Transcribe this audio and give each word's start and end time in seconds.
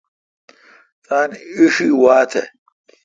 تان 1.05 1.29
اݭی 1.57 1.87
وا 2.01 2.17
تھ۔ 2.29 2.41